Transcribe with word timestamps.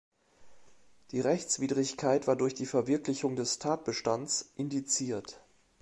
Die 1.11 1.19
Rechtswidrigkeit 1.21 2.25
war 2.25 2.35
durch 2.35 2.55
die 2.55 2.65
Verwirklichung 2.65 3.35
des 3.35 3.59
Tatbestands 3.59 4.51
indiziert. 4.55 5.39